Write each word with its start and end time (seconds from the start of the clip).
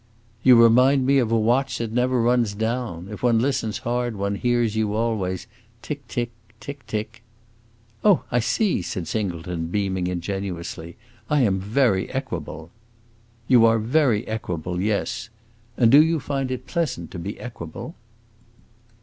"You 0.41 0.55
remind 0.55 1.05
me 1.05 1.19
of 1.19 1.31
a 1.31 1.37
watch 1.37 1.77
that 1.77 1.91
never 1.91 2.19
runs 2.23 2.55
down. 2.55 3.07
If 3.11 3.21
one 3.21 3.37
listens 3.37 3.77
hard 3.77 4.15
one 4.15 4.33
hears 4.33 4.75
you 4.75 4.95
always 4.95 5.45
tic 5.83 6.07
tic, 6.07 6.31
tic 6.59 6.87
tic." 6.87 7.21
"Oh, 8.03 8.23
I 8.31 8.39
see," 8.39 8.81
said 8.81 9.07
Singleton, 9.07 9.67
beaming 9.67 10.07
ingenuously. 10.07 10.95
"I 11.29 11.41
am 11.41 11.59
very 11.59 12.09
equable." 12.09 12.71
"You 13.47 13.63
are 13.67 13.77
very 13.77 14.27
equable, 14.27 14.81
yes. 14.81 15.29
And 15.77 15.91
do 15.91 16.01
you 16.01 16.19
find 16.19 16.49
it 16.49 16.65
pleasant 16.65 17.11
to 17.11 17.19
be 17.19 17.39
equable?" 17.39 17.93